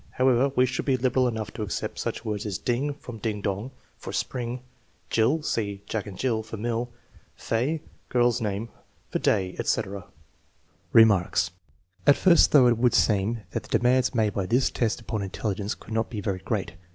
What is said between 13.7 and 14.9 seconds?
de mands made by this